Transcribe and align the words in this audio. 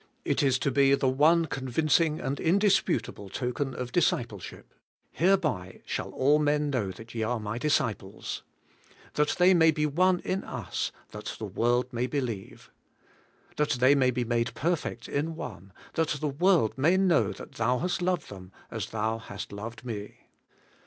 It 0.25 0.41
is 0.41 0.57
to 0.57 0.71
be 0.71 0.95
the 0.95 1.07
one 1.07 1.45
convincing 1.45 2.19
and 2.19 2.39
indisputable 2.39 3.29
token 3.29 3.75
of 3.75 3.91
discipleship: 3.91 4.73
'Hereby 5.11 5.81
shall 5.85 6.09
all 6.09 6.39
men 6.39 6.71
hnow 6.71 6.91
that 6.95 7.13
ye 7.13 7.21
are 7.21 7.39
my 7.39 7.59
disciples;' 7.59 8.41
*That 9.13 9.35
they 9.37 9.53
may 9.53 9.69
be 9.69 9.85
one 9.85 10.19
in 10.21 10.43
us, 10.43 10.91
that 11.11 11.35
the 11.37 11.47
ivorld 11.47 11.93
may 11.93 12.07
he 12.07 12.19
lieve;^ 12.19 12.69
*That 13.57 13.69
they 13.79 13.93
may 13.93 14.09
be 14.09 14.23
made 14.23 14.55
perfect 14.55 15.07
in 15.07 15.35
one, 15.35 15.71
that 15.93 16.15
AND 16.15 16.23
IN 16.23 16.27
LOVE 16.27 16.33
TO 16.33 16.33
THE 16.33 16.33
BRETHREN. 16.33 16.39
193 16.39 16.39
the 16.39 16.43
world 16.45 16.77
may 16.79 16.97
know 17.29 17.33
that 17.33 17.51
Thou 17.59 17.77
hast 17.77 18.01
loved 18.01 18.29
them, 18.31 18.51
as 18.71 18.87
Thou 18.87 19.19
hast 19.19 19.51
loved 19.53 19.85
me.' 19.85 20.29